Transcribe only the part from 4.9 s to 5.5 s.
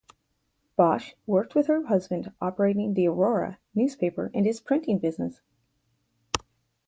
business.